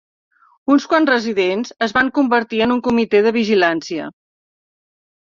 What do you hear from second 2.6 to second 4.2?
en un comitè de vigilància.